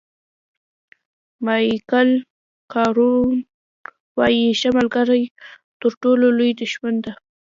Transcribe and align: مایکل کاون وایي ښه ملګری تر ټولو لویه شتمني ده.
مایکل 1.45 2.09
کاون 2.73 3.29
وایي 4.17 4.45
ښه 4.59 4.69
ملګری 4.77 5.23
تر 5.81 5.91
ټولو 6.01 6.25
لویه 6.37 6.65
شتمني 6.71 6.99
ده. 7.05 7.13